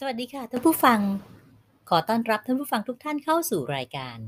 [0.00, 1.00] สวัสดีค่ะท่านผู้ฟัง
[1.88, 4.18] ขอต้อนรับท่านผู้ฟังทุกท่านเข้าสู่รายการ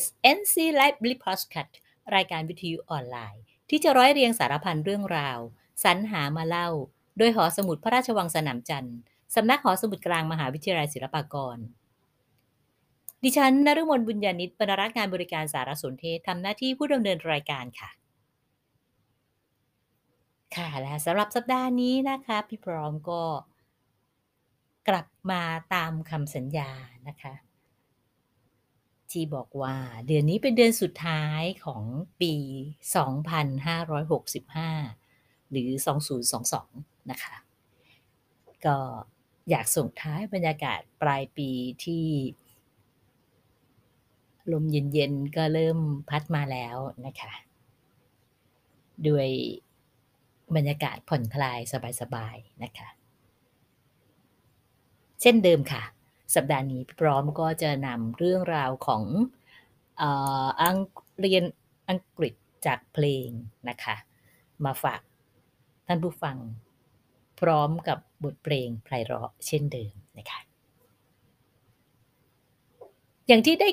[0.00, 1.72] SNC Library Podcast
[2.14, 5.38] รายการวิทยุออนไลน์ ที่จะร้อยเรียงสารพันเรื่องราว
[5.84, 6.68] สรรหามาเล่า
[7.18, 8.96] โดยหอสมุดพระราชวังสนามจันทร์
[9.34, 11.56] สำนักหอสมุดกลางมหาวิทยาลัยศิลปากร
[13.22, 17.90] ดิฉันนฤมลบุญญาณิตบรรณารักษ์งานบริการสารสนเทศทำหน้าที่ผู้ดำเนินรายการค่ะ
[20.56, 23.22] ค่ะและสำหรับสัปดาห์นี้นะคะ พี่พร้อมก็
[24.88, 25.42] กลับมา
[25.74, 26.70] ตามคำสัญญา
[27.08, 27.34] นะคะ
[29.10, 31.84] ที่บอกว่าเดือนนี้เป็นเดือนสุดท้ายของ
[32.20, 32.34] ปี
[34.72, 35.70] 2565 หรือ
[36.40, 37.36] 2022 นะคะ
[38.66, 38.76] ก็
[39.50, 41.50] อยากส่งท้ายบรรยากาศปลายปี
[41.84, 42.06] ที่
[44.52, 47.32] ลมเย็นๆ ก็เริ่มพัดมาแล้วนะคะ
[49.08, 49.28] ด้วย
[50.56, 51.58] บรรยากาศผ่อนคลาย
[52.00, 52.88] สบายๆ นะคะ
[55.22, 55.82] เช่นเดิมค่ะ
[56.34, 59.04] สัปดาห์นี้พี่พร้อมก็จะนำเรื่องราวของ
[60.60, 60.76] อัง
[61.20, 61.44] เรียน
[61.88, 62.34] อังกฤษ
[62.66, 63.28] จากเพลง
[63.68, 63.96] นะคะ
[64.64, 65.00] มาฝาก
[65.86, 66.36] ท่านผู้ฟัง
[67.40, 70.40] พร้อมกับบทเพลงไพเราะเช่นเดิมนะคะ
[73.26, 73.68] อย่างที่ได้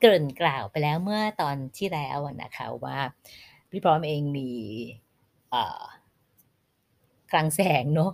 [0.00, 2.98] เกริ่นกล่าวไปแล้วเมื่อตอนที่แล้วนะคะว่า
[3.70, 4.50] พี่พร้อมเองมี
[7.30, 8.12] คลังแสงเนาะ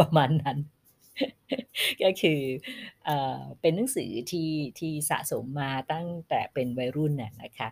[0.00, 0.58] ประมาณนั้น
[2.02, 2.40] ก็คือ
[3.04, 3.10] เอ
[3.60, 7.68] เป็นหนังสือที่ที่สะสมมาตั้งแต่เป็นวัยรุ่นน่ะนะคะ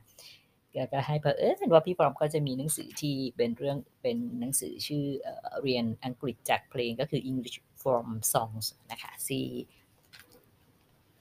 [0.74, 9.44] ก็ก็ให้เผอิญว่าพี่พร้อมก็จะมีหนังสือที่เป็นเรื่องเป็นหนังสือชื่อเอ่อเรียนอังกฤษจากเพลงก็คือ English from Songs นะคะที่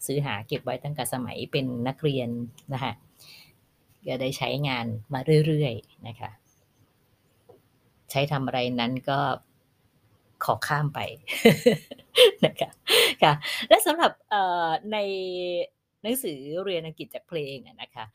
[0.06, 2.30] ซื้อหาเก็บไว้ตั้งแต่สมัยเป็นนักเรียน
[2.74, 2.94] นะคะ
[4.08, 6.32] ก็ได้ใช้งานมาเรื่อยๆนะคะ
[8.12, 9.20] ใช้ทำอะไรนั้นก็
[10.46, 11.00] ขอข้ามไป
[12.46, 12.70] นะคะ
[13.24, 13.34] ค่ะ
[13.70, 14.12] และสำหรับ
[14.94, 14.98] ใน
[16.04, 18.06] หนังสือเรียนอังกฤษจากเพลงนะคะ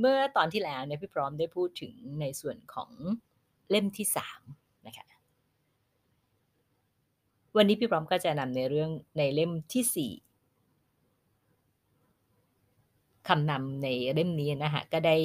[0.00, 2.90] เมื่อตอนที่แล้วเนี่ยพี่พร้อมได้พูดถึงในส่วนของ
[3.70, 4.42] เล่มที่สาม
[4.86, 5.06] นะคะ
[7.56, 10.12] วันนี้พี่พร้อมก็จะนำในเรื่องในเล่มที่สี่
[13.28, 15.16] คำนำในเล่มนี้นะคะก็ได้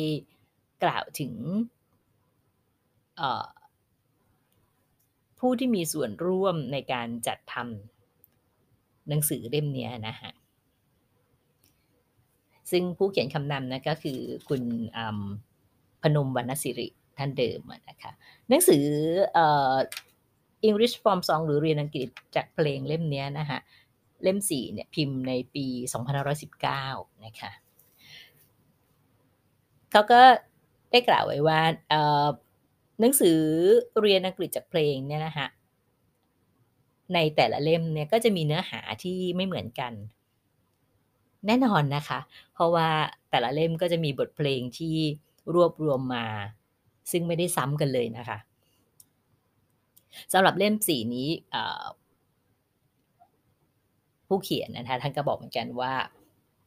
[0.83, 1.33] กล่าวถึง
[3.17, 3.47] เอ่อ
[5.39, 10.31] ผู้ที่มีส่วนร่วมในการจัดทำหนังสือเล่มนี้นะคะ
[12.71, 14.19] ซึ่งผู้เขียนคำนำนะก็คือ
[14.49, 14.63] คุณ
[16.01, 18.11] พนมวรรณศิริท่านเดิมนะคะ
[18.49, 18.85] หนังสือ
[19.37, 19.75] อ่อ
[20.67, 23.59] English Form Song หรือเรียนอังกฤษจากเพลงเล่มนี้นะคะ
[24.23, 25.65] เล่มสี่เนี่ยพิมพ์ในปี
[26.45, 27.51] 2519 นะคะ
[29.91, 30.21] เขาก็
[30.91, 31.59] ได้กล่าวไว้ว่า
[32.99, 33.39] หนังสือ
[34.01, 35.47] เรียนอังกฤษจากเพลงเนี่ยนะคะ
[37.13, 39.93] ในแต่ละเล่มเนี่ยก็จะมีเนื้อหาที่ไม่เหมือนกัน
[41.45, 42.19] แน่นอนนะคะ
[42.53, 42.87] เพราะว่า
[43.29, 44.95] แต่ละเล่มก็จะมีบทเพลงที่
[45.53, 46.25] รวบรวมมา
[47.11, 48.37] ซึ่งไม่ได้ซ้ำกันเลยนะคะ
[50.33, 51.29] สำหรับเล่มสีนี้
[54.27, 55.93] ผู้เขียนนะคะท่านก็บอกเหมือนกันว่า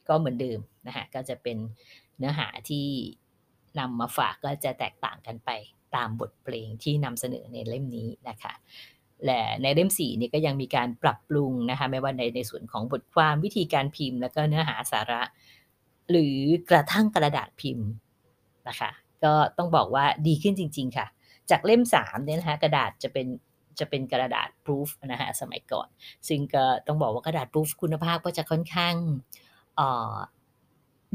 [0.09, 1.56] ก็เหมือนเดิมนะคะก็จะเป็น
[2.19, 2.87] เนื้อหาที่
[3.78, 5.50] นำมาฝากก็จะแตกต่างกันไป
[5.97, 8.53] ตามบทเพลงที่นำเสนอในเล่มนี้นะคะ
[9.25, 15.22] และในเล่มสี่นี่ก็ยังมีการปรับปรุงนะคะไม่ว่าในในส่วนของบทความวิธีการพิมพ์ แล้วก็เนื้อหาสาระ
[16.10, 16.36] หรือ
[16.70, 17.88] กระทั่งกระดาษพิมพ์
[18.69, 18.91] นะคะ
[19.25, 21.06] ก็ต้องบอกว่าดีขึ้นจริง ๆ ค่ะ
[21.50, 23.26] จากเล่ม3เนี่ยนะคะกระดาษจะเป็น
[23.78, 25.88] จะเป็นกระดาษ proof นะคะสมัยก่อน
[26.28, 28.94] ซึ่งก็ต้องบอกว่ากระดาษ proof คุณภาพก็จะค่อนข้าง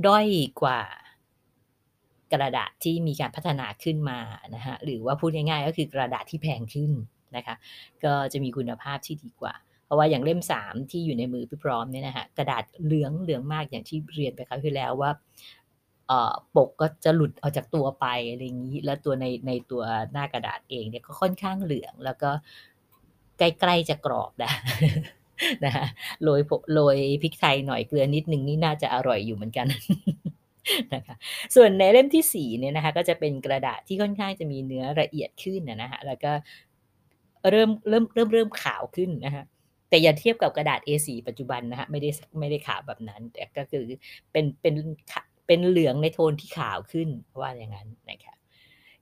[0.08, 0.28] ด้อย
[0.62, 0.80] กว่า
[2.34, 4.20] กระดาษที่มีการพัฒนาขึ้นมา
[4.56, 6.92] นะฮะหรือว่าพูดง่ายๆ ก็คือกระดาษที่แพงขึ้น
[7.36, 7.56] นะคะ
[8.04, 9.54] ก็จะมีคุณภาพที่ดีกว่า
[9.86, 15.12] เพราะว่าอย่างเล่ม 3 ที่อยู่ในมือพี่พร้อมเนี่ยนะฮะกระดาษเหลืองเหลืองมากอย่างที่เรียนไปคราวที่แล้วว่า
[16.56, 22.30] ปกก็จะหลุดออกจากตัวไปอะไรอย่างนี้ แล้วตัวในในตัวหน้ากระดาษเองเนี่ยก็ค่อนข้างเหลือง แล้วก็
[23.38, 24.52] ใกล้ๆจะกรอบนะ
[25.66, 25.88] นะฮะ
[26.24, 26.42] โรย
[26.74, 29.68] โรยพริกไทยหน่อยเกลือนิดนึงนี่น่าจะอร่อยอยู่เหมือนกัน
[30.94, 31.16] นะคะ
[31.56, 36.32] ส่วนในเล่มที่4เนี่ยนะคะก็จะเป็นกระดาษที่ค่อนข้างจะมีเนื้อละเอียดขึ้นนะฮะแล้วก็
[37.50, 39.44] เริ่มเริ่มเริ่มเริ่มขาวขึ้นนะคะ
[39.90, 42.10] แต่อย่าเทียบกับกระดาษ A4 ปัจจุบันนะฮะไม่ได้
[42.40, 43.84] ไม่ได้ขาวแบบนั้น แต่ก็คือ
[44.32, 44.76] เป็นเป็น
[45.48, 47.10] เป็นเหลืองในโทนที่ขาวขึ้น
[47.40, 48.36] ว่าอย่างนั้นนะคะ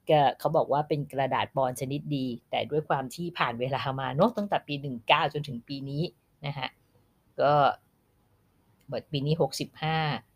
[0.10, 4.74] ก็เขาบอกว่าเป็นกระดาษบอลชนิดดี แต่ด้วยความที่ผ่านเวลามาเนาะตั้งแต่ปี
[5.04, 6.04] 19 จนถึงปีนี้
[6.46, 6.70] นะฮะ
[7.42, 7.54] ก็
[8.92, 10.35] บทปีนี้ 65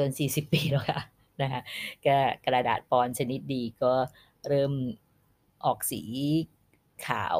[0.00, 1.00] กิน 40 ปีแล้วค่ะ
[1.42, 1.62] นะฮะ
[2.06, 2.16] ก็
[2.46, 3.92] กระดาษปอนชนิดดีก็
[4.48, 4.72] เริ่ม
[5.64, 6.02] ออกสี
[7.06, 7.38] ขาว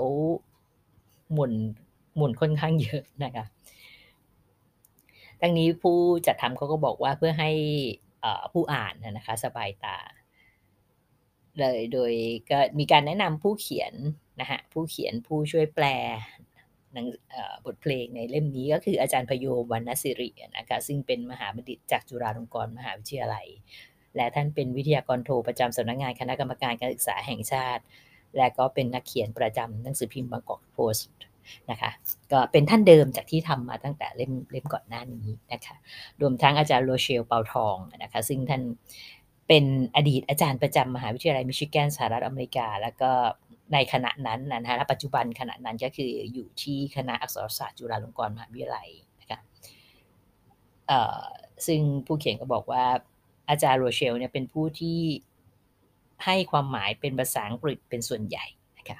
[1.32, 1.52] หม่น
[2.16, 3.44] หมุนค่อนข้างเยอะนะคะ
[5.40, 5.96] ทั้งนี้ผู้
[6.26, 7.50] จัดทำเขาก็บอกว่าเพื่อให้
[8.52, 9.98] ผู้อ่านนะคะสบายตา
[11.60, 12.12] เลยโดย
[12.50, 13.94] ก็มีการแนะนำผู้เขียน
[14.40, 15.86] นะฮะผู้เขียนผู้ช่วยแปล
[17.66, 23.46] บทเพลงในเล่มนี้ก็คืออาจารย์พโยวรรณศิรินะคะซึ่งเป็นมหาบัณฑิตจากจุฬาลงกรณ์มหาวิทยาลัย
[24.16, 27.82] และท่านเป็นวิทยากรโทประจำสำนักงานคณะกรรมการการศึกษาแห่งชาติ
[28.36, 31.08] และก็เป็นนักเขียนประจำหนังสือพิมพ์บางกอกโพสต์
[31.70, 31.90] นะคะ
[32.32, 35.76] ก็เป็นท่านเดิมจากที่ทำมาตั้งแต่เล่มเล่มก่อนหน้านี้นะคะ
[36.20, 38.62] รวมทั้งอาจารย์โรเชลเปาทองนะคะซึ่งท่าน
[39.48, 39.64] เป็น
[39.96, 43.10] อดีตอาจารย์ประจำมหาวิทยาลัยมิชิแกนสหรัฐอเมริกา แล้วก็
[43.72, 48.88] ในขณะนั้นนะฮะปัจจุบันขณะนั้นก็คืออยู่ที่คณะอักษรศาสตร์จุฬาลงกรณ์มหาวิทยาลัย
[49.20, 49.40] นะคะ
[51.66, 52.84] ซึ่งผู้เขียนก็บอกว่า
[53.48, 55.00] อาจารย์โรเชลเนี่ยเป็นผู้ที่
[56.24, 58.46] ให้ความหมายเป็นภาษาอังกฤษเป็นส่วนใหญ่
[58.78, 58.98] นะคะ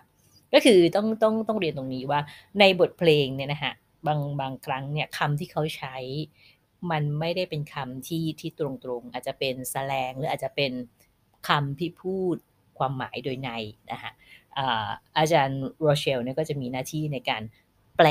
[0.52, 2.20] ก็คือต้องต้องต้องเรียนตรงนี้ว่า
[2.60, 3.72] ในบทเพลงเนี่ยนะฮะ
[4.06, 5.96] บางบางครั้งเนี่ยคำที่เขาใช้
[6.90, 8.66] มันไม่ได้เป็นคำที่ที่ตร
[9.00, 10.72] งๆ อาจจะเป็นแสลงหรืออาจจะเป็น
[11.48, 12.36] คำที่พูด
[12.78, 13.50] ความหมายโดยใน
[13.92, 14.12] นะฮะ
[15.18, 17.42] อาจารย์โรเชลเนี่ยก็จะมีหน้าที่ในการ
[17.96, 18.08] แปล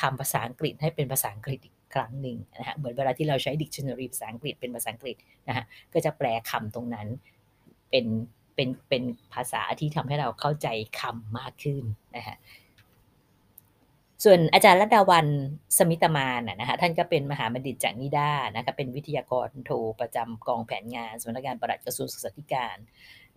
[0.00, 5.16] คำภาษาอังกฤษให้เป็นภาษาอังกฤษอีกครั้งหนึ่งนะฮะเหมือนเวลาที่เราใช้ dictionary ภาษาอังกฤษเป็นภาษาอังกฤษ
[5.48, 7.08] นะฮะก็จะแปลคำตรงนั้น
[7.90, 8.06] เป็น
[8.54, 9.02] เป็นเป็น
[9.34, 10.68] ภาษาที่ทำให้เราเข้าใจ
[11.00, 11.84] คำมากขึ้น
[12.16, 12.36] นะฮะ
[14.24, 15.26] ส่วนอาจารย์รัดาวัน
[15.78, 22.76] สมิตมานนะคะท่านก็เป็นมหาบัณฑิตจากนิด้านะคะเป็นวิทยากรโทประจำกองแผนงานสำนักงานปลัดกระทรวงศึกษาธิการ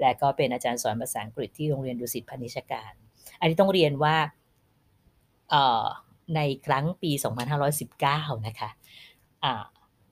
[0.01, 2.93] และก็เป็นอาจารย์สอนภาษาอังกฤษที่โรงเรียนดุสิตพนิชการ
[3.39, 4.15] อันนี้ต้องเรียนว่า
[6.35, 7.11] ในครั้งปี
[7.99, 9.53] 2519 นะคะะ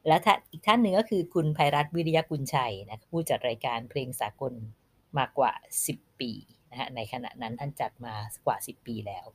[0.07, 0.17] และ
[0.51, 4.53] อีกท่านหนึ่งก็คือคุณภัยรัตน์วิริยกุลชัยนะผู้จัดรายการเพลงสากล
[5.17, 5.51] มากกว่า
[5.87, 6.31] 10 ปี
[6.71, 8.13] นะฮะในขณะนั้นท่านจัดมา
[8.45, 9.25] กว่า 10 ปีแล้ว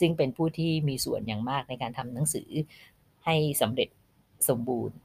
[0.00, 2.50] ซึ่งเป็นผู้ที่มีส่วนอย่างมากในการทำหนังสือ
[3.24, 3.88] ให้สำเร็จ
[4.48, 4.96] สมบูรณ์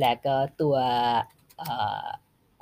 [0.00, 0.76] และก็ตัว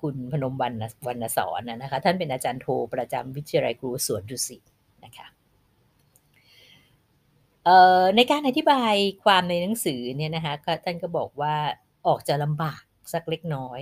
[0.03, 4.63] คุณพนมวรรณวรรณสอนนะคะ ท่านเป็นอาจารย์โทประจำวิทยาลัยครูสวนดุสิต
[5.05, 5.27] นะคะ
[8.17, 10.55] ในการอธิบายความในหนังสือเนี่ยนะคะ
[10.85, 11.55] ท่านก็บอกว่า
[12.07, 13.81] ออกจะลำบากสักเล็กน้อย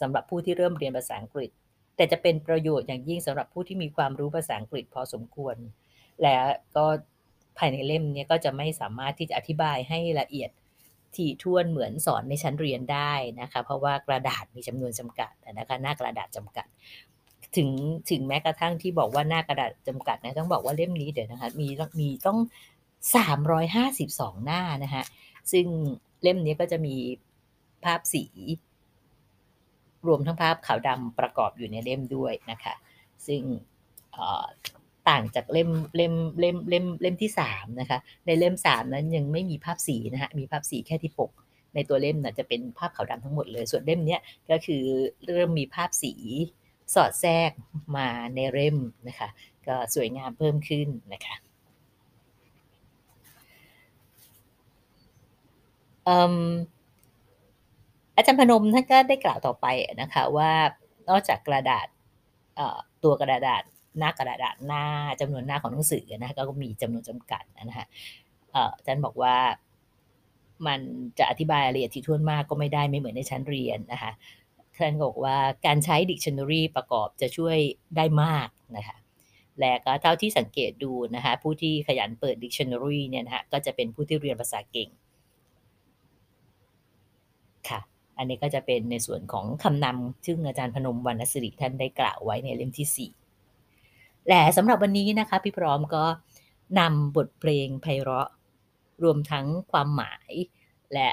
[0.00, 1.50] สำหรับผู้ที่เริ่มเรียนภาษาอังกฤษ
[1.96, 5.56] แต่จะเป็นประโยชน์อย่างยิ่งสำหรับผู้ที่มีความรู้ภาษาอังกฤษพอสมควร
[6.22, 6.36] และ
[6.76, 6.86] ก็
[7.58, 10.50] ภายในเล่มนี้ก็จะไม่สามารถที่จะอธิบายให้ละเอียด
[11.16, 16.66] ที่ท่วนเหมือนสอนในชั้นเรียนได้นะคะ เพราะว่ากระดาษมีจำนวนจำกัดนะคะหน้ากระดาษจำกัด
[17.56, 17.70] ถึง
[18.10, 21.68] ถึงแม้กระทั่งที่บอกว่าหน้ากระดาษจำกัดนะต้องบอกว่าเล่มนี้เดี๋ยวนะคะมี
[22.00, 22.38] มีต้อง
[23.42, 25.02] 352 หน้านะคะ
[25.52, 25.66] ซึ่ง
[26.22, 26.96] เล่มนี้ก็จะมี
[27.84, 28.24] ภาพสี
[30.06, 32.74] รวมทั้งภาพขาวดำประกอบอยู่ในเล่มด้วยนะคะ
[33.26, 33.42] ซึ่ง
[35.10, 41.30] ต่างจากเล่มเล่มเล่มเล่มเล่มที่สามนะคะ ในเล่มสามนั้นยังไม่มีภาพสีนะฮะมีภาพสีแค่ที่ปก
[41.74, 44.18] ในตัวเล่มนะจะเป็นภาพขาวดำทั้งหมดเลย ส่วนเล่มนี้
[44.50, 44.82] ก็คือ
[45.26, 46.14] เริ่มมีภาพสี
[46.94, 47.50] สอดแทรก
[47.96, 48.76] มาในเล่ม
[49.08, 49.28] นะคะ
[49.66, 51.36] ก็สวยงามเพิ่มขึ้นนะคะ
[58.16, 59.66] อาจารย์พนมท่านก็ได้กล่าวต่อไป
[60.00, 60.52] นะคะว่า
[61.08, 61.86] นอกจากกระดาษ
[63.04, 63.62] ตัวกระดาษ
[63.98, 64.84] หน้ากระดาษหน้า
[65.20, 67.86] จำนวนหน้าของหนังสือนะคะก็มีจำนวนจำกัดนะคะ
[68.54, 69.36] อาจารย์บอกว่า
[70.66, 70.80] มัน
[71.18, 74.12] จะอธิบายรายละเอียดที่ท่วนมากก็ไม่ได้ไม่เหมือนในชั้นเรียนนะคะ
[74.76, 75.36] ท่านบอกว่า
[75.66, 77.56] การใช้ dictionary ประกอบจะช่วย
[77.96, 78.96] ได้มากนะคะ
[79.58, 84.88] และก็เท่าที่สังเกตดูนะคะผู้ที่ขยันเปิด dictionary เนี่ยนะคะก็จะเป็นผู้ที่เรียนภาษาเก่ง
[87.68, 87.80] ค่ะ
[88.18, 93.21] อันนี้ก็จะเป็นในส่วนของคำนำซึ่งอาจารย์พนมวรรณสิริท่านได้กล่าวไว้ในเล่มที่ 4
[94.28, 96.04] และสำหรับวันนี้นะคะพี่พร้อมก็
[96.78, 98.28] นำบทเพลงไพเราะ
[99.02, 100.32] รวมทั้งความหมาย
[100.92, 101.10] และ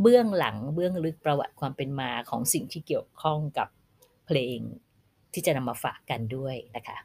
[0.00, 3.68] เบื้องหลังเบื้องลึกประวัติความเป็นมาของสิ่งที่เกี่ยวข้องกับ
[4.26, 4.58] เพลง
[5.32, 6.98] ที่จะนำมาฝากกันด้วยนะคะ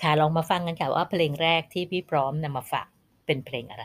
[0.00, 2.88] ค่ะลองมาฟังกันค่ะว่าเพลงแรกที่พี่พร้อมนำมาฝาก
[3.26, 3.84] เป็นเพลงอะไร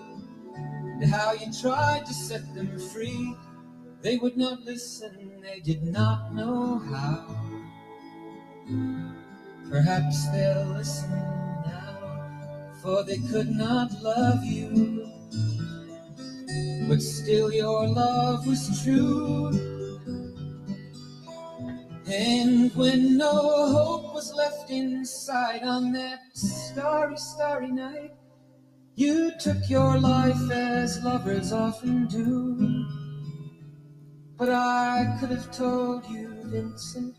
[1.01, 3.35] and how you tried to set them free.
[4.03, 7.25] They would not listen, they did not know how.
[9.69, 11.09] Perhaps they'll listen
[11.65, 15.09] now, for they could not love you.
[16.87, 19.49] But still, your love was true.
[22.05, 23.31] And when no
[23.71, 28.11] hope was left inside on that starry, starry night,
[28.95, 32.85] you took your life as lovers often do.
[34.37, 37.15] But I could have told you, Vincent.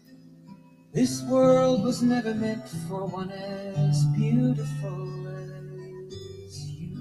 [0.92, 6.96] This world was never meant for one as beautiful as you.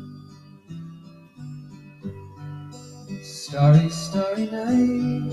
[3.22, 5.32] Starry, starry night.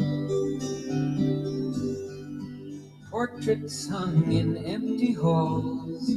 [3.11, 6.11] Portraits hung in empty halls.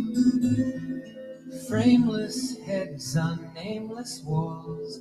[1.72, 5.00] Frameless heads on nameless walls.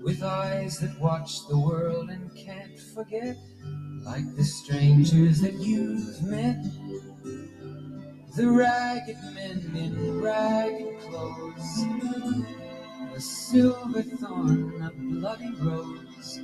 [0.00, 3.36] With eyes that watch the world and can't forget
[4.04, 6.62] like the strangers that you've met,
[8.36, 11.84] the ragged men in ragged clothes,
[13.16, 16.40] a silver thorn, a bloody rose,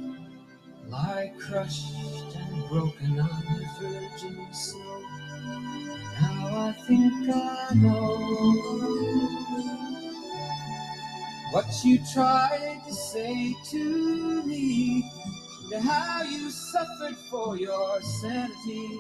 [0.89, 1.95] lie crushed
[2.35, 5.03] and broken on the virgin snow.
[6.21, 8.32] Now I think I know
[11.53, 15.05] what you tried to say to me
[15.75, 18.99] and how you suffered for your sanity,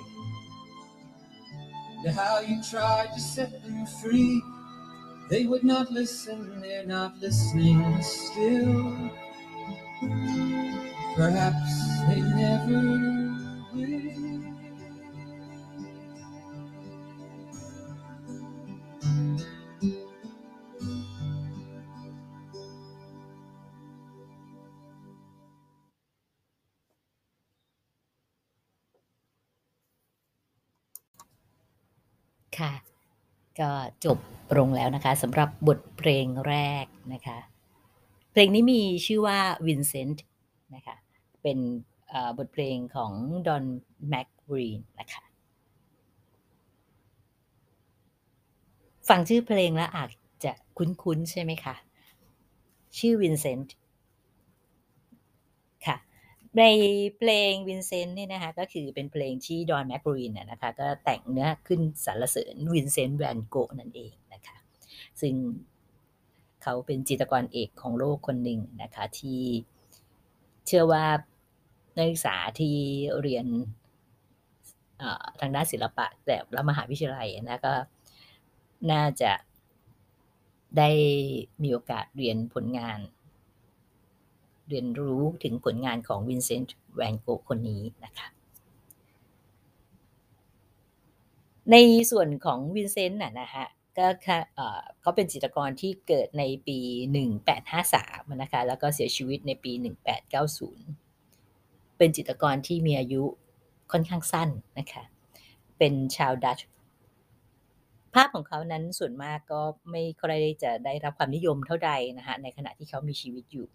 [2.05, 4.43] and how you tried to set them free.
[5.31, 9.11] They would not listen, they're not listening still.
[11.17, 13.32] Perhaps they never
[32.63, 32.73] ค่ะ
[33.61, 33.71] ก็
[34.05, 34.19] จบ
[34.59, 36.55] ลงแล้วนะคะสำหรับบทเพลงแร
[36.85, 37.39] กนะคะ
[38.33, 40.19] เพลงนี้มีชื่อว่า Vincent
[40.75, 40.97] นะคะ
[41.43, 41.59] เป็น
[42.39, 43.13] บทเพลงของ
[43.47, 43.65] Don
[44.13, 45.23] McBreen นนะคะ
[49.09, 50.11] ฟังชื่อเพลงแล้วอาจ
[50.45, 51.75] จะคุ้นๆใช่ไหมคะ
[52.99, 53.82] ชื่อ Vincent ค่ะ
[56.59, 56.65] ใน
[57.19, 64.57] เพลง Vincent เนี่ยนะคะก็คือเป็นเพลงที่ Don McBreen น่ะนะคะก็แต่งเนื้อขึ้นสรรเสริญ Vincent van Gogh นั่นเองนะคะ
[65.21, 65.35] ซึ่ง
[66.63, 69.43] เขาเป็นจิตรกรเอกของโลกคนหนึ่งนะคะที่
[70.67, 71.07] เชื่อว่า
[71.97, 72.77] นักศึกษาที่
[73.21, 73.47] เรียน
[75.41, 77.75] ทางด้านศิลปะแต่ละมหาวิทยาลัยนะก็
[78.93, 79.33] น่าจะ
[80.79, 80.91] ได้
[81.63, 82.99] มีโอกาสเรียนผลงาน
[84.73, 88.29] เรียนรู้ถึงผลงานของวินเซนต์แวนโกคนนี้นะคะ
[91.71, 91.77] ใน
[92.11, 93.65] ส่วนของวินเซนต์น่ะนะคะ
[93.99, 94.07] ก็
[94.55, 96.79] เอ่อเขาเป็นจิตรกรที่เกิดในปี
[97.61, 99.73] 1853 นะคะ แล้วก็เสียชีวิตในปี
[101.11, 103.23] 1890 เป็นจิตรกรที่มีอายุ
[103.93, 104.49] ค่อนข้างสั้น
[104.79, 105.03] นะคะ
[105.79, 106.67] เป็นชาวดัตช์
[108.15, 109.61] ภาพของเขานั้นส่วนมากก็
[109.91, 113.67] ไม่ค่อยได้จะได้รับความนิยมเท่าใดนะคะในขณะที่เขามีชีวิตอยู่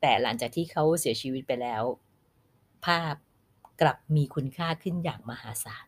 [0.00, 1.82] แต่หลังจากที่เขาเสียชีวิตไปแล้ว
[2.86, 3.14] ภาพ
[3.80, 5.86] กลับมีคุณค่าขึ้นอย่างมหาศาล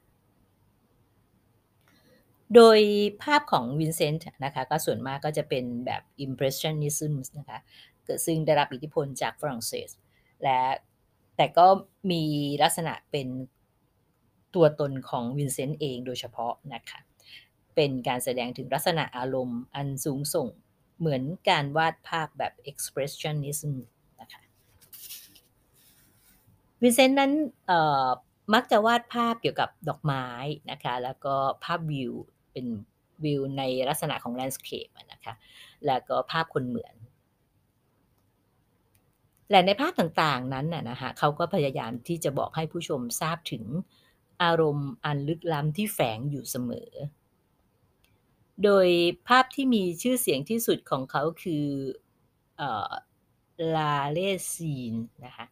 [2.55, 2.81] โดย
[3.23, 7.59] ภาพของวินเซนต์นะคะก็ส่วนมากก็จะเป็นแบบ impressionism นะคะ
[8.05, 9.89] เกิดซึ่งได้รับอิทธิพลจากฝรั่งเศส
[10.43, 10.61] และ
[11.37, 11.67] แต่ก็
[12.11, 12.23] มี
[12.63, 13.29] ลักษณะเป็น
[14.55, 17.01] ตัวตนของวินเซนต์เองโดยเฉพาะนะคะ
[17.75, 20.49] เป็นการแสดงถึงลักษณะอารมณ์อันสูงส่ง
[20.99, 23.73] เหมือนการวาดภาพแบบ expressionism
[26.83, 27.33] วินเซนต์นั้น
[28.55, 30.27] มักจะวาดภาพเกี่ยวกับดอกไม้
[30.71, 31.35] นะคะ แล้วก็
[31.65, 32.13] ภาพวิว
[32.53, 32.67] เป็น
[33.25, 35.35] วิวในลักษณะของ landscape นะคะ
[35.87, 36.95] แล้วก็ภาพคนเหมือน
[39.51, 43.65] และในภาพต่างๆนั้นนะนะคะเขาก็พยายามที่จะบอกให้ผู้ชมทราบถึง
[44.43, 46.91] อารมณ์อันลึกล้ำที่แฝงอยู่เสมอ
[48.65, 48.89] โดย
[49.29, 51.67] ภาพที่มีชื่อเสียงที่สุดของเขาคือ
[53.77, 54.95] L'Arlésienne
[55.25, 55.47] นะคะ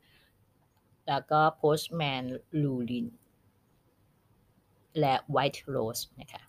[1.08, 2.24] แล้วก็ Postman
[2.62, 3.06] l u l i n
[5.00, 6.42] และ White Rose นะคะ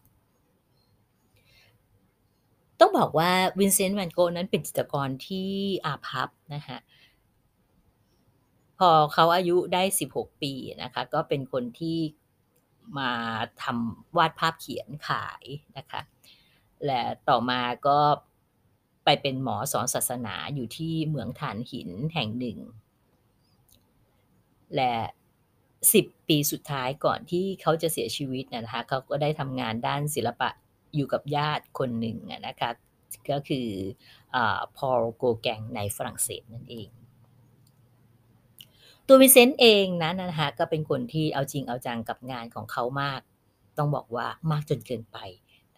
[2.80, 5.50] ต้องบอกว่าวินเซนต์แวนโกนั้นเป็นจิตรกรที่
[5.86, 6.78] อาภัพนะคะ
[8.80, 12.00] พอเขาอายุได้ 16 ปีนะคะก็เป็นคนที่
[12.98, 13.12] มา
[13.64, 15.44] ทำวาดภาพเขียนขาย
[15.78, 16.02] นะคะ
[16.86, 18.00] และต่อมาก็
[19.06, 22.58] ไปเป็นหมอสอนศาสนาอยู่ที่เหมืองฐานหินแห่งหนึ่ง
[24.76, 24.96] และ
[25.64, 30.50] 10ปีสุดท้ายก่อนที่เขาจะเสียชีวิตนะคะเขาก็ได้ทำงานด้านศิลปะ
[30.96, 32.70] อยู่กับญาติคนหนึ่งนะคะ
[33.32, 33.68] ก็คือ
[34.78, 36.90] พอลโกแกงในฝรั่งเศสนั่นเอง
[39.08, 43.22] ตัววิเซนต์เองนะนะคะก็เป็นคนที่เอาจริงเอาจังกับงานของเขามาก
[43.78, 45.18] ต้องบอกว่ามากจนเกินไป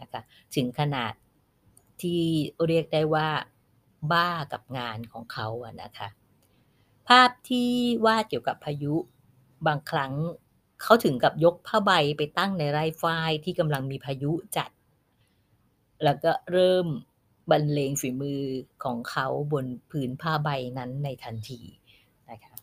[0.02, 0.22] นะคะ
[0.56, 1.14] ถึงขนาด
[2.02, 2.22] ที่
[2.68, 3.28] เรียกได้ว่า
[4.12, 7.70] บ้ากับงานของเขาอะนะคะาพที่
[8.06, 8.96] วาดเกี่ยวกับพายุ
[9.68, 10.14] บางครั้ง
[10.82, 14.70] เขาถึงกับยกผ้าใบไปตั้งในไร่ฝ้ายที่กำลังมีพายุจัด
[16.04, 16.88] แล้วก็เริ่ม
[17.52, 18.42] บรรเลงฝีมือ
[18.84, 21.62] ของเขาบนผืนผ้าใบนั้นในทันที
[22.32, 22.56] นะคะ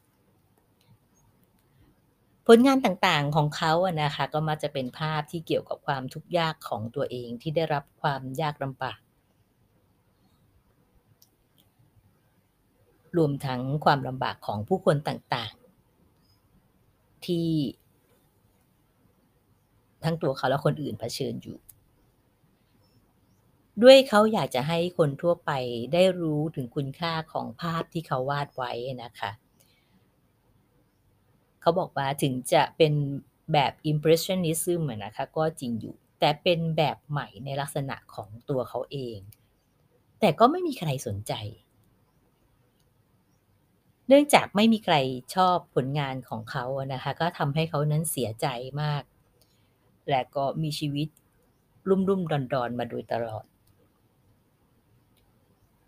[2.46, 8.98] ผลงานต่างๆของเขาอะนะคะก็มาจะเป็นภาพที่เกี่ยวกับความทุกข์ยากของตัวเองที่ได้รับความยากลำบาก
[13.16, 17.50] รวมทั้งความลำบากของผู้คนต่างๆ ที่
[20.04, 21.58] ทั้งตัวเขาและคนอื่นเผชิญอยู่
[23.82, 25.50] ด้วยเขาอยากจะให้คนทั่วไป
[25.92, 28.72] ได้รู้ถึงคุณค่าของภาพที่เขาวาดไว้
[29.04, 29.30] นะคะ
[31.60, 32.94] เขาบอกว่าถึงจะเป็น
[33.52, 39.18] แบบ impressionism นะคะ ก็จริงอยู่ แต่เป็นแบบใหม่ในลักษณะของตัวเขาเอง
[40.20, 41.32] แต่ก็ไม่มีใครสนใจ
[44.08, 44.94] เนื่องจากไม่มีใคร
[45.34, 48.46] ชอบผลงานของเขานะคะ ก็ทำให้เขานั้นเสียใจ
[48.82, 49.02] มาก
[50.08, 51.08] และก็มีชีวิต
[51.88, 53.44] รุ่มรุ่มดอนดอนมาโดยตลอด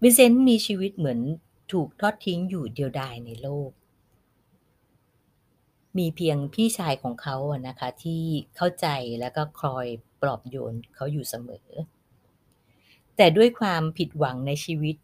[0.02, 1.20] วินเซนต์มีชีวิตเหมือน
[1.72, 3.70] ถูกทอดทิ้งอยู่เดียวดายในโลก
[5.98, 8.22] มีเพียงพี่ชายของเขาอะนะคะที่
[8.56, 8.87] เข้าใจ
[9.20, 9.87] แล้วก็คอย
[10.20, 11.68] ปลอบโยนเขาอยู่เสมอ
[13.16, 14.96] แต่ด้วยความผิดหวังในชีวิต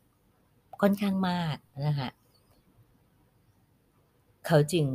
[0.80, 2.10] ค่อนข้างมากนะคะ
[4.46, 4.86] เขาจึง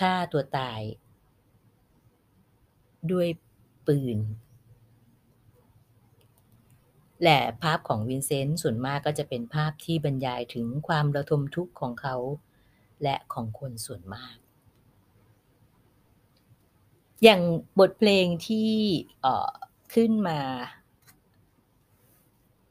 [0.00, 0.80] ฆ่าตัวตาย
[3.12, 3.28] ด้วย
[3.86, 4.18] ปืน
[7.24, 12.16] และภาพของวินเซนต์ส่วนมากก็จะเป็นภาพที่บรรยายถึงความระทมทุกข์ของเขา
[13.02, 14.36] และของคนส่วนมาก
[17.24, 17.42] อย่าง
[17.78, 18.72] บทเพลงที่
[19.94, 20.40] ขึ้นมา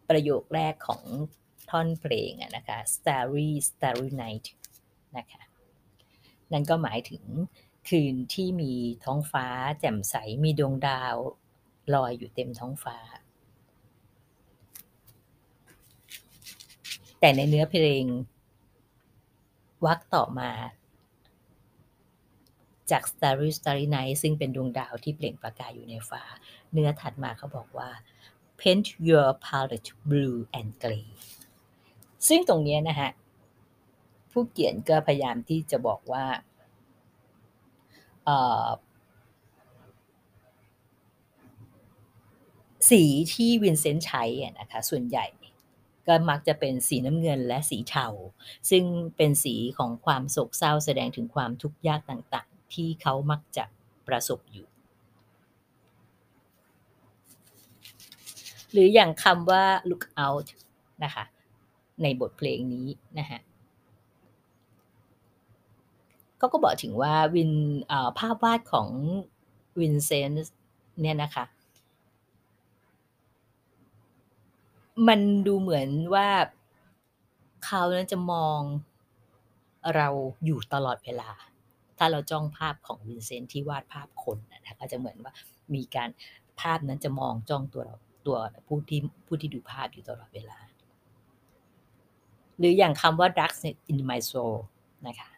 [0.09, 1.03] ประโยคแรกของ
[1.69, 4.47] ท่อนเพลงนะคะ Starry Starry Night
[5.17, 5.41] นะคะ
[6.51, 7.23] นั่นก็หมายถึง
[7.89, 8.73] คืนที่มี
[9.05, 9.47] ท้องฟ้า
[9.79, 11.15] แจ่มใสมีดวงดาว
[11.93, 12.97] ลอยอยู่เต็มท้องฟ้า
[17.19, 18.05] แต่ในเนื้อเพลง
[19.85, 20.51] วักต่อมา
[22.91, 26.23] จาก Starry Starry Night ซึ่งเป็นดวงดาวที่เปล่งประกายอยู่ในฟ้า
[26.73, 27.89] เนื้อถัดมาเขาบอกว่า
[28.59, 31.07] paint your palette blue and gray
[32.27, 33.09] ซึ่งตรงนี้นะฮะ
[34.37, 36.25] ผู้เขียนก็พยายามที่จะบอกว่า
[42.89, 44.23] สีที่วินเซนต์ใช้
[44.59, 45.25] นะคะส่วนใหญ่
[46.07, 48.07] ก็มักจะเป็นสีน้ำเงินและสีเทา
[48.69, 48.83] ซึ่ง
[49.17, 53.65] เป็นสีของความโศกเศร้าแสดงถึงความทุกข์ยากต่างๆ ที่เขามักจะ
[54.07, 54.67] ประสบอยู่
[58.71, 60.47] หรืออย่างคำว่า look out
[61.03, 61.23] นะคะ
[62.03, 62.87] ในบทเพลงนี้
[63.19, 63.41] นะฮะ
[66.37, 67.51] เขาก็บอกถึงว่าวิน
[68.19, 68.89] ภาพวาดของ
[69.79, 70.53] วินเซนต์
[71.01, 71.45] เนี่ยนะคะ
[75.07, 76.29] มันดูเหมือนว่า
[77.65, 78.59] เขานั้นจะมอง
[79.95, 80.07] เรา
[80.45, 81.31] อยู่ตลอดเวลา
[81.97, 85.33] ถ้าเราจ้องภาพของวินเซนต์ที่วาดภาพคนนะคะก็จะเหมือนว่า
[85.73, 86.09] มีการ
[86.61, 87.95] ภาพนั้นจะมองจ้องตัวเรา
[88.27, 90.57] ตัวผู้ที่ผู้ที่ดูภาพอยู่ตลอดเวลา
[92.57, 93.59] หรืออย่างคำว่า darkness
[93.91, 94.55] in my soul
[95.07, 95.29] นะคะ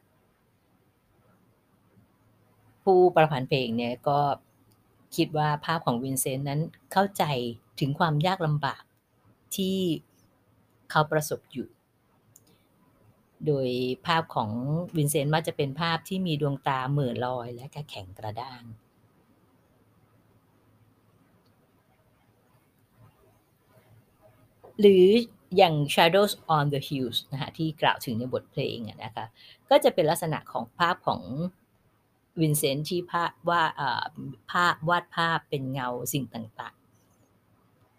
[2.84, 4.20] ผู้ประพันธ์เพลงเนี่ยก็
[5.16, 6.62] คิดว่าภาพของวินเซนต์นั้น
[6.92, 7.24] เข้าใจ
[7.80, 8.84] ถึงความยากลำบาก
[9.56, 9.78] ที่
[10.92, 11.68] เขาประสบอยู่
[13.46, 13.70] โดย
[14.06, 14.50] ภาพของ
[14.98, 18.64] วินเซนต์มักจะเป็นภาพที่มีดวงตาเหม่อลอยและก็แข็งกระด้าง
[24.80, 25.06] หรือ
[25.58, 29.26] อย่าง Shadows on the Hills นะคะที่กล่าวถึงในบทเพลงนะคะ
[29.70, 31.22] ก็จะเป็นลักษณะของภาพของ
[32.42, 33.62] วินเซนต์ที่ภาพว่า
[34.52, 36.76] ภาพวาดภาพเป็นเงาสิ่งต่าง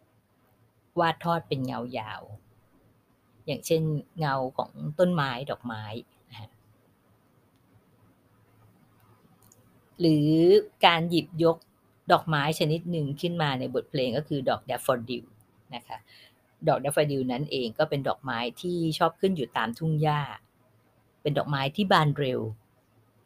[0.06, 2.22] ๆ วาดทอดเป็นเงายาว
[3.46, 3.82] อย่างเช่น
[4.18, 5.84] เงาของต้นไม้ดอกไม้
[6.30, 6.50] นะ
[10.00, 10.28] หรือ
[10.86, 11.56] การหยิบยก
[12.12, 15.24] ดอกไม้ชนิดหนึ่งขึ้นมาในบทเพลงก็คือดอกแดฟฟอดิล
[15.74, 15.98] นะคะ
[16.68, 20.20] ดอกแดฟฟอดิลนั้นเองก็เป็นดอกไม้ที่ชอบขึ้นอยู่ตามทุ่งหญ้า
[21.22, 22.40] เป็นดอกไม้ที่บานเร็ว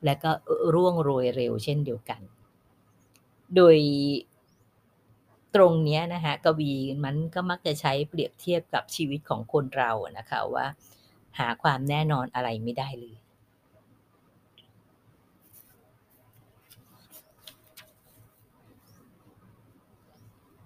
[0.05, 0.31] และก็
[0.75, 2.21] ร่วงโรยเร็วเช่นเดียวกัน
[3.57, 3.77] โดย
[5.55, 6.73] ตรงนี้นะคะกวี
[7.05, 10.67] มันก็มักจะใช้เปรียบเทียบกับชีวิตของคนเรานะคะว่า
[11.39, 13.17] หาความแน่นอนอะไรไม่ได้เลย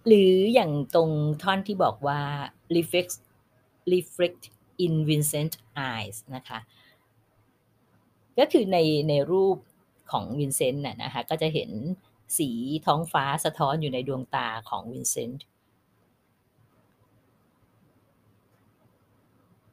[0.06, 1.10] หรืออย่างตรง
[1.42, 2.20] ท่อนที่บอกว่า
[2.76, 3.14] reflect
[3.92, 4.42] reflect
[4.84, 5.54] in Vincent's
[5.90, 6.58] eyes นะคะ
[8.38, 9.56] ก็คือในในรูป
[10.12, 11.70] ของวินเซนต์น่ะนะคะก็จะเห็น
[12.38, 12.50] สี
[12.86, 15.44] ท้องฟ้าสะท้อนอยู่ในดวงตาของวินเซนต์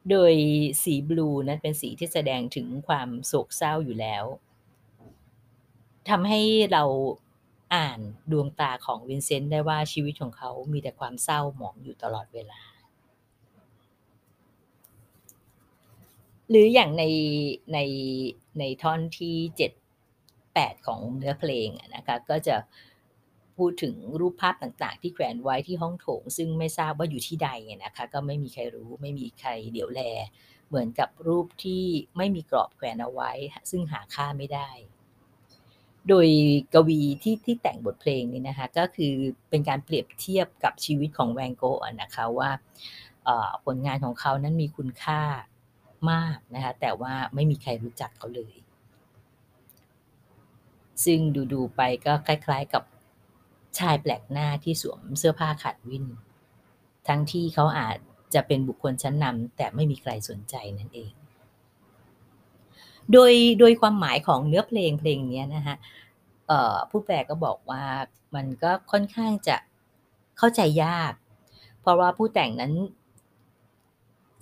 [0.09, 0.33] โดย
[0.83, 4.23] สี blue นั้นเป็นสีที่แสดงถึงความโศกเศร้าอยู่แล้ว
[6.09, 6.83] ทำให้เรา
[7.75, 7.99] อ่าน
[8.31, 12.61] ดวงตาของวินเซนต์ได้ว่าชีวิตของเขามีแต่ความเศร้าหมองอยู่ตลอดเวลา
[16.49, 17.03] หรืออย่างใน
[17.73, 17.77] ใน
[18.59, 19.71] ในท่อนที่เจ็ด
[20.53, 22.55] แปดของเนื้อเพลงนะคะก็จะ
[23.57, 27.49] พูดถึงรูปภาพต่างๆ ที่แขวนไว้ที่ห้องโถง ซึ่งไม่ทราบว่าอยู่ที่ใด
[27.83, 30.01] นะคะ ก็ไม่มีใครรู้ไม่มีใครเดี๋ยวแล
[30.67, 31.83] เหมือนกับรูปที่
[32.17, 33.31] ไม่มีกรอบแขวนเอาไว้
[33.69, 34.69] ซึ่งหาค่าไม่ได้
[36.09, 36.27] โดย
[36.73, 39.13] กวีที่ที่แต่งบทเพลงนี้นะคะก็คือ
[39.49, 42.49] เป็นการเปรียบเทียบกับชีวิตของแวนโกะนะคะว่า
[43.65, 45.21] ผลงานของเขานั้นมีคุณค่า
[46.11, 48.55] มากนะคะแต่ว่าไม่มีใครรู้จักเขาเลย
[51.05, 51.19] ซึ่ง
[51.53, 52.83] ดูๆไปก็คล้าย ๆกับ
[53.79, 56.05] ชายแปลกหน้าที่สวมเสื้อผ้าขาดวิน
[57.07, 57.97] ทั้งที่เขาอาจ
[58.33, 61.11] จะเป็นบุคคลชั้นนำแต่ไม่มีใครสนใจนั่นเอง
[63.11, 65.75] โดยโดยความหมายของเนื้อเพลงเพลงนี้นะคะ
[66.89, 67.83] ผู้แปลก็บอกว่า
[68.35, 69.57] มันก็ค่อนข้างจะ
[70.37, 71.13] เข้าใจยาก
[71.81, 72.73] เพราะว่าผู้แต่งนั้น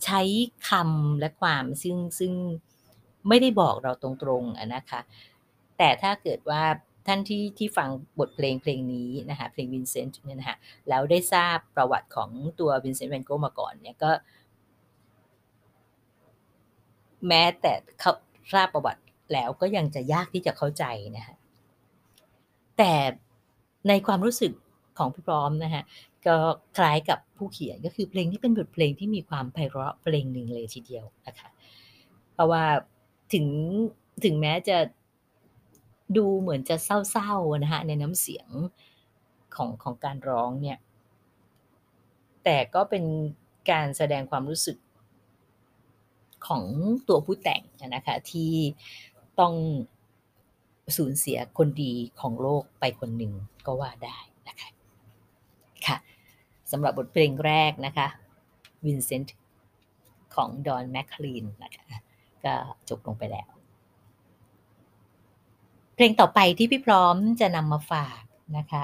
[0.04, 0.22] ใช้
[0.70, 2.34] คำและความซึ่งซึ่ง
[3.28, 4.10] ไม่ได้บอกเราตร
[4.42, 5.02] งๆนะคะ
[5.78, 6.64] แต่ถ้าเกิดว่า
[7.08, 7.90] ท่านที่ที่ฟัง
[8.20, 10.58] บทเพลงเพลงนี้นะคะเพลงวินเซนต์เนี่ยนะคะ
[10.90, 14.12] แล้วได้ทราบประวัติของตัววินเซนต์แวนโกมาก่อนเนี่ยก็
[17.28, 18.12] แม้แต่เขา
[18.54, 19.02] ทราบประวัติ
[19.34, 20.86] แล้วก็ยังจะยากที่จะเข้าใจ
[21.18, 21.36] นะคะ
[22.78, 22.94] แต่
[23.88, 24.54] ในความรู้สึก
[24.98, 25.84] ของพี่พร้อมนะฮะ
[26.28, 26.38] ก็
[26.78, 31.50] คล้ายกับผู้เขียนก็คือเพลงที่เป็นบทเพลงที่มีความไพเราะเพลงหนึ่งเลยทีเดียวนะคะ
[32.34, 32.64] เพราะว่า
[33.34, 33.48] ถึง
[34.24, 34.78] ถึงแม้จะ
[36.18, 38.50] ดูเหมือนจะเศร้าๆนะฮะในน้ำเสียง
[39.56, 40.78] ของของการร้องเนี่ย
[42.44, 43.04] แต่ก็เป็น
[43.72, 44.78] การแสดงความรู้สึก
[46.48, 46.64] ของ
[47.08, 47.62] ตัวผู้แต่ง
[47.96, 48.52] นะคะที่
[49.40, 49.54] ต้อง
[50.98, 53.34] สูญเสียคนดีของโลกไปคนหนึ่ง
[53.66, 54.20] ก็ว่าได้
[56.74, 58.08] สำหรับบทเพลงแรกนะคะ
[58.86, 59.38] วินเซนต์
[60.36, 61.86] ของดอนแมคคลีนนะคะ
[62.44, 62.54] ก็
[62.90, 63.50] จบลงไปแล้ว
[65.96, 68.22] เพลงต่อไปที่พี่พร้อมจะนำมาฝาก
[68.58, 68.84] นะคะ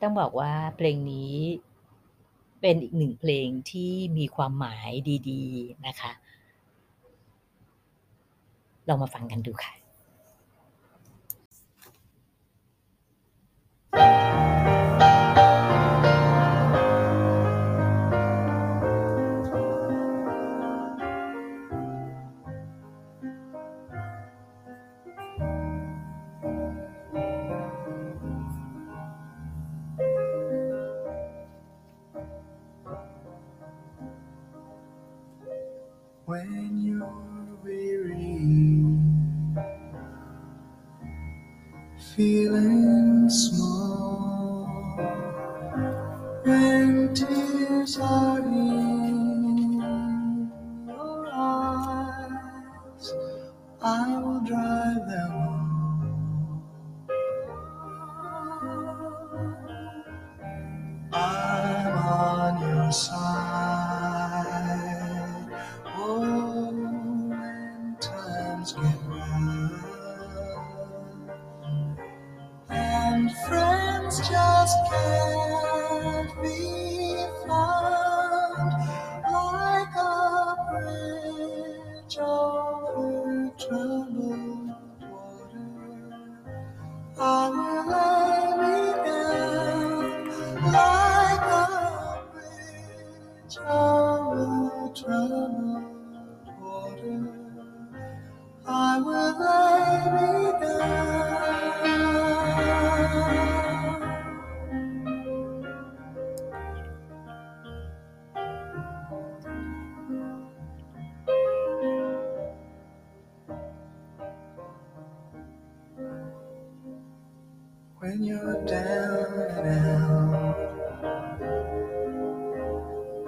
[0.00, 1.34] ต้องบอกว่าเพลงนี้
[2.60, 4.90] เป็นอีกหนึ่งเพลงที่มีความหมาย
[5.30, 6.12] ดี ๆ นะคะ
[8.88, 9.83] ลองมาฟังกันดูค่ะ
[36.26, 38.98] when you're weary.
[42.16, 42.53] Feel
[53.12, 53.14] eyes.
[53.82, 56.00] I will drive them all.
[61.12, 63.23] I'm on your side.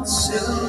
[0.07, 0.64] On,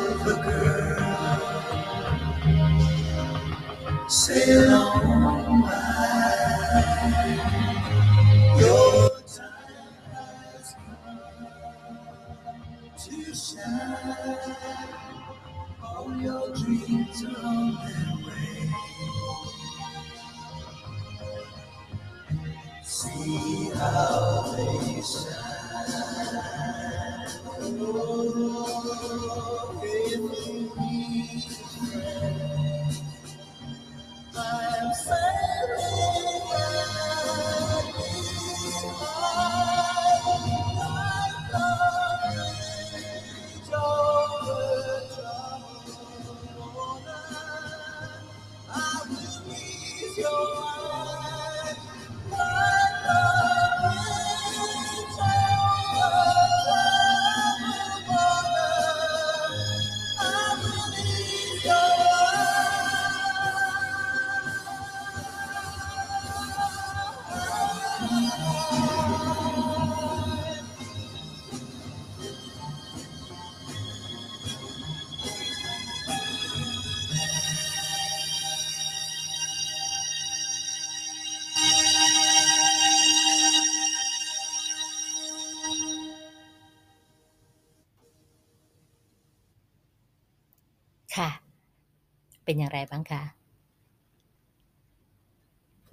[92.46, 93.24] เป็นอย่างไรบ้างคะ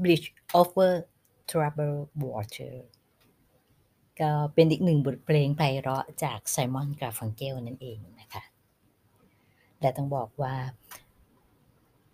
[0.03, 0.29] Bridge
[0.61, 0.93] over
[1.51, 2.75] Troubled Water
[4.21, 8.43] ก็เป็นอีกหนึ่งบทเพลงไพเราะจากไซมอนกราฟังเกลนั่นเองนะคะ
[9.81, 10.55] และต้องบอกว่า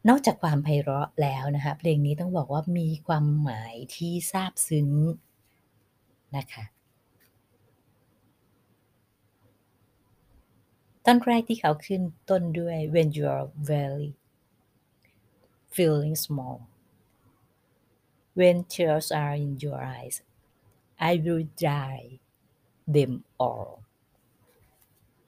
[0.08, 4.90] นอกจากความไพเราะแล้วนะคะเพลงนี้ต้องบอกว่ามีความหมายที่ซาบซึ้ง
[6.36, 6.64] นะคะ
[11.04, 14.08] ตอนแรกที่เขาขึ้นต้นด้วย when you're very
[15.75, 16.67] feeling small
[18.33, 20.21] when tears are in your eyes
[20.99, 22.19] I will dry
[22.95, 23.83] them all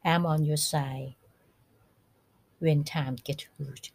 [0.04, 1.16] I'm on your side
[2.60, 3.90] when time gets hard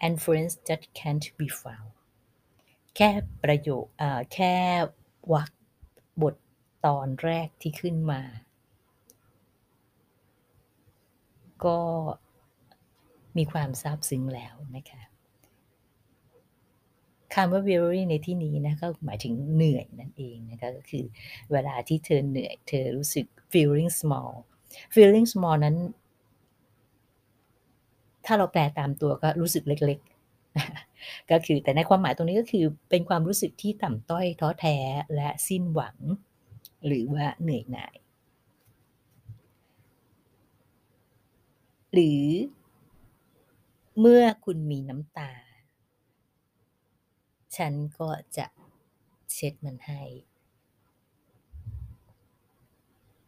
[0.00, 1.92] and friends that can't be found
[2.96, 3.10] แค่
[3.42, 3.84] ประโยค
[4.34, 4.54] แค่
[5.32, 5.50] วรรค
[6.22, 6.34] บท
[6.86, 8.22] ตอนแรกที่ขึ้นมา
[11.64, 11.78] ก็
[13.37, 15.01] มีความซาบซึ้งแล้วนะคะ
[17.33, 21.05] คำว่า weary ในที่นี้นะก็หมายถึงเหนื่อยนั่นเองนะคะก็คือ
[21.51, 24.31] เวลาที่เธอเหนื่อย เธอรู้สึก feeling small
[24.93, 25.75] feeling small นั้น
[28.25, 34.77] ถ้าเราแปลตามตัวก็รู้สึกเล็กๆ ก็คือแต่ในความหมายตรงนี้ก็คือเป็นความรู้สึกที่ต่ำต้อยท้อแท้
[35.15, 35.97] และสิ้นหวัง
[36.85, 37.95] หรือว่าเหนื่อยหน่าย
[41.93, 42.25] หรือ
[44.01, 45.33] เมื่อคุณมีน้ำตา
[47.57, 48.45] ฉันก็จะ
[49.33, 50.03] เช็ดมันให้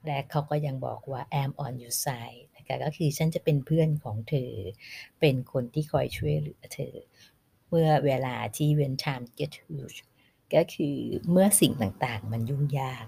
[0.05, 4.51] และเขาก็ยังบอกว่า am on your side นะคะก็คือฉันจะเป็นเพื่อนของเธอ
[5.19, 6.95] เป็นคนที่คอยช่วยเหลือเธอ
[7.69, 9.99] เมื่อเวลาที่ when time get huge
[10.53, 10.97] ก็คือ
[11.31, 13.07] เมื่อสิ่งต่างๆ มันยุ่งยาก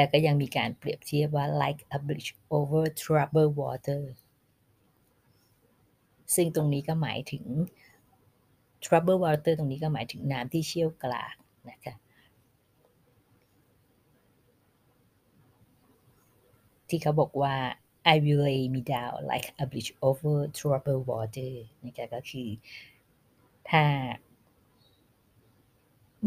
[0.00, 4.02] และก็ยังมีการเปรียบเทียบว่า like a bridge over troubled water
[6.34, 7.44] ซึ่งตรงนี้ก็หมายถึง
[8.84, 11.36] troubled water ตรงนี้ก็หมายถึงน้ำที่เชี่ยวกราก
[11.70, 11.94] นะคะ
[16.88, 17.54] ที่เขาบอกว่า
[18.14, 21.52] I will lay me down like a bridge over troubled water
[21.86, 22.48] นะคะก็คือ
[23.70, 23.84] ถ้า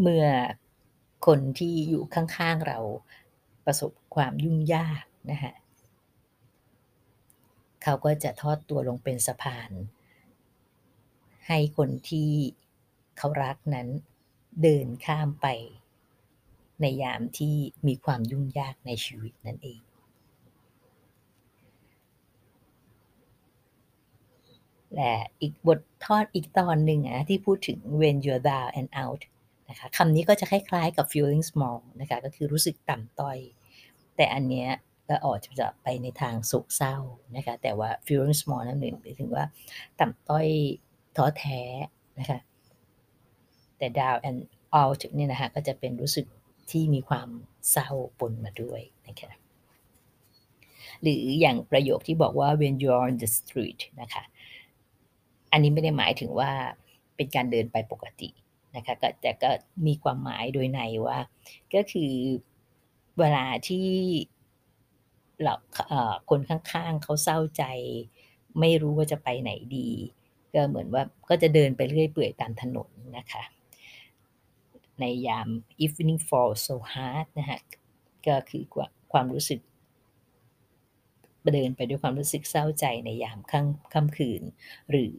[0.01, 0.27] เมื่อ
[1.25, 2.79] คนที่อยู่ข้างๆเรา
[3.65, 5.53] ประสบความยุ่งยากนะฮะ
[7.83, 9.71] เขาก็จะทอดตัวลงเป็นสะพาน
[11.47, 12.31] ให้คนที่
[13.17, 13.87] เขารักนั้น
[14.61, 15.47] เดินข้ามไป
[16.81, 17.55] ในยามที่
[17.87, 19.81] มีความยุ่งยากในชีวิตนั่นเอง
[24.95, 29.21] และอีกบททอดอีกตอนหนึ่งอะที่พูดถึง when you're down and out
[29.73, 33.37] นะคะคำนี้ก็จะคล้ายๆกับ feeling small นะคะก็คือรู้สึกต่ำต้อย
[34.15, 34.69] แต่อันเนี้ย
[35.09, 36.95] ก็ออกจะไปในทางโศกเศร้า
[37.35, 39.43] นะคะแต่ว่า feeling small นั่นหนึ่งหมายถึงว่า
[39.99, 40.47] ต่ำต้อย
[41.15, 41.61] ท้อแท้
[42.19, 42.39] นะคะ
[43.77, 44.39] แต่ down and
[44.81, 46.25] out เนี่ยนะคะก็จะเป็นรู้สึก
[46.71, 47.29] ที่มีความ
[47.71, 49.31] เศร้าปนมาด้วยนะคะ
[51.01, 54.23] หรืออย่างประโยคที่บอกว่า when you're on the street นะคะ
[55.51, 56.51] อันนี้ไม่ได้หมายถึงว่า
[57.15, 58.29] เป็นการเดินไปปกติ
[58.75, 59.49] นะคะก็แต่ก็
[59.87, 61.19] มีความหมายโดยในว่า
[61.73, 62.13] ก็คือ
[63.19, 63.87] เวลาที่
[65.41, 65.53] เรา
[66.29, 67.63] คนข้างๆเขาเศร้าใจ
[68.59, 69.89] ไม่รู้ว่าจะไปไหนดี
[70.53, 73.43] ก็เหมือนว่าก็จะเดินไปเรื่อยเปื่อยตามถนนนะคะ
[74.99, 75.47] ในยาม
[75.83, 77.59] evening fall so hard นะคะ
[78.27, 78.63] ก็คือ
[79.13, 79.59] ความรู้สึก
[81.53, 84.41] เดินไปด้วยความรู้สึกเศร้าใจในยามค่ำค่ำคืน
[84.89, 85.17] หรือ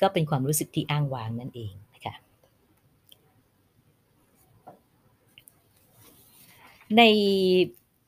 [0.00, 2.14] ก็เป็นความรู้สึกที่อ้างว้างนั่นเองนะคะ
[6.98, 7.02] ใน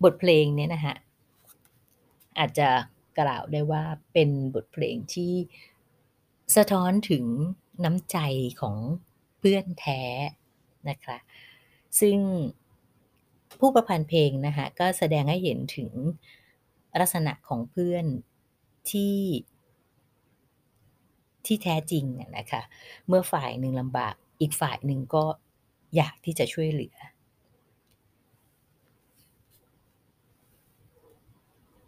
[0.05, 0.97] บทเพลงนี้นะฮะ
[2.39, 2.69] อาจจะ
[3.19, 5.35] กล่าวได้ว่าเป็นบทเพลงที่
[6.57, 7.25] สะท้อนถึง
[7.85, 8.19] น้ำใจ
[8.61, 8.77] ของ
[9.39, 10.03] เพื่อนแท้
[10.91, 11.17] นะคะ
[12.01, 12.19] ซึ่ง
[13.61, 15.91] ผู้ประพันธ์เพลงนะคะก็แสดงให้เห็นถึง
[17.01, 18.05] ลักษณะของเพื่อน
[18.91, 19.17] ที่
[21.47, 22.05] ที่แท้จริง
[22.39, 22.63] นะคะ
[23.07, 25.25] เมื่อฝ่ายหนึ่งลำบากอีกฝ่ายหนึ่งก็
[25.97, 26.97] อยากที่จะช่วยเหลือ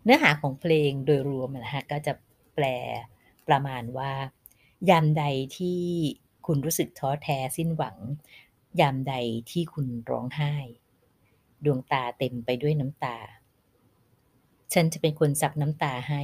[0.05, 2.13] เนื้อหาของเพลงโดยรวมนะฮะก็จะ
[2.55, 2.65] แปล
[3.49, 4.13] ประมาณว่า
[4.91, 5.25] ยามใด
[5.59, 5.81] ที่
[6.47, 7.97] คุณรู้สึกท้อแท้สิ้นหวัง
[8.81, 9.15] ยามใด
[9.51, 10.55] ที่คุณร้องไห้
[11.65, 13.17] ดวงตาเต็มไปด้วยน้ำตา
[14.73, 16.23] ฉันจะเป็นคนซับน้ำตาให้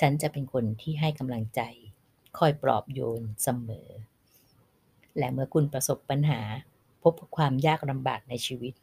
[0.00, 1.60] ฉันจะเป็นคนที่ให้กำลังใจ
[2.38, 3.88] คอยปลอบโยนเสมอ
[5.18, 6.40] และเมื่อคุณประสบปัญหา
[7.02, 8.74] พบความยากลำบากในชีวิต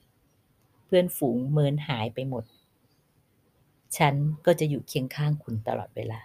[0.86, 2.44] เพื่อนฝูงเมินหายไปหมด
[3.98, 4.16] ฉัน
[4.46, 6.22] ก็จะอยู่เคียงข้างคุณตลอดเวลา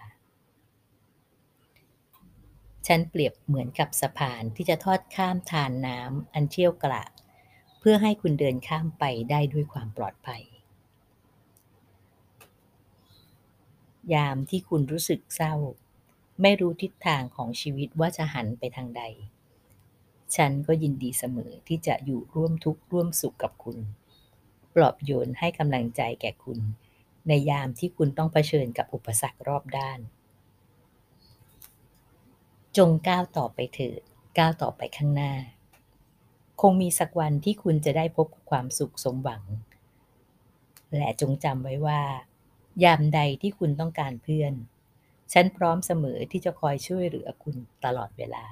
[2.87, 7.11] ฉันเปรียบเหมือนกับสะพานที่จะทอดข้ามทานน้ำอันเชี่ยวกราก
[7.79, 10.43] เพื่อให้คุณเดินข้ามไปได้ด้วยความปลอดภัย
[14.13, 15.53] ยามที่คุณรู้สึกเศร้า
[16.41, 19.03] ไม่รู้ทิศทางของชีวิตว่าจะหันไปทางใด
[20.35, 23.77] ฉันก็ยินดีเสมอที่จะอยู่ร่วมทุกข์ร่วมสุขกับคุณ
[24.75, 26.59] ปลอบโยนให้กำลังใจแก่คุณ
[27.27, 29.99] ในยามที่คุณต้องเผชิญกับอุปสรรครอบด้าน
[32.77, 34.01] จงก้าวต่อไปเถิด
[34.37, 35.33] ก้าวต่อไปข้างหน้า
[36.61, 39.43] คงมีสักวันที่คุณจะได้พบความสุขสมหวัง
[40.97, 42.01] และจงจำไว้ว่า
[42.83, 44.53] ยามใดที่คุณต้องการเพื่อน
[45.33, 47.55] ฉันพร้อมเสมอที่จะคอยช่วยเหลือคุณ
[47.85, 48.45] ตลอดเวลา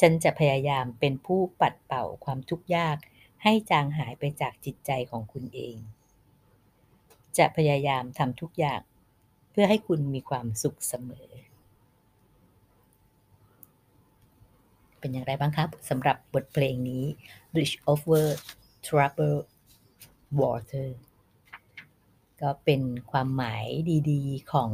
[0.00, 2.96] ฉันจะพยายามเป็นผู้ปัดเป่าความทุกข์ยาก
[3.42, 5.76] ให้จางหายไปจากจิตใจของคุณเอง
[7.38, 8.80] จะพยายามทำทุกอย่าง
[9.50, 11.28] เพื่อให้คุณมีความสุขเสมอ
[14.98, 17.04] เป็นอย่างไรบ้างครับสำหรับบทเพลงนี้
[17.52, 18.26] Bridge over
[18.86, 19.44] Troubled
[20.40, 20.90] Water
[22.40, 23.66] ก็เป็นความหมาย
[24.10, 24.70] ดีๆ ของ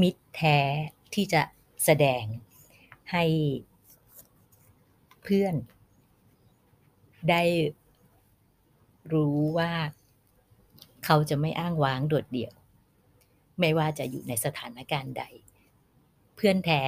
[0.00, 0.58] มิตรแท้
[1.14, 1.42] ที่จะ
[1.84, 2.24] แสดง
[3.12, 3.24] ให้
[5.22, 5.54] เพื่อน
[7.30, 7.42] ได้
[9.12, 9.72] รู้ว่า
[11.12, 12.54] เขาจะไม่อ้างว้างโดดเดี่ยว
[13.60, 15.24] ไม่ว่าจะอยู่ในสถานการณ์ใด
[16.34, 16.82] เพื่อนแท้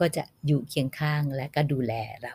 [0.00, 2.34] ก็จะอยู่เคียงข้างและก็ดูแลเรา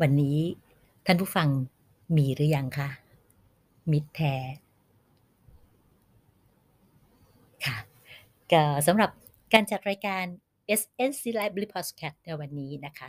[0.00, 0.38] วันนี้
[1.06, 1.48] ท่านผู้ฟัง
[2.16, 2.88] มีหรือยังคะ
[3.90, 4.34] มิตรแท้
[7.64, 7.76] ค่ะ
[8.52, 9.10] ก็สำหรับ
[9.52, 10.24] การจัดรายการ
[10.80, 13.08] SNC Library Podcast ในวันนี้นะคะ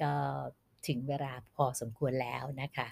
[0.00, 0.12] ก็
[0.86, 2.88] ถึงเวลาพอสมควรแล้วนะคะ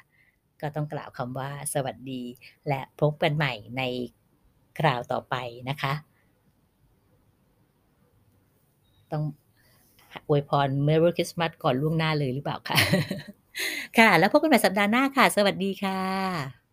[0.62, 2.22] ก็ต้องกล่าวคำว่าสวัสดี
[2.68, 3.82] และพบกันใหม่ใน
[4.78, 5.34] คราวต่อไป
[5.68, 5.92] นะคะ
[9.12, 9.24] ต้อง
[10.28, 12.76] อวยพร Merry Christmas ก่อนล่วงหน้าเลยหรือเปล่าคะ
[13.98, 16.68] ค่ะ แล้วพบกันใหม่สัปดาห์หน้าค่ะ สวัสดีค่ะ